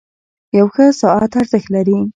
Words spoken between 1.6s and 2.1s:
لري.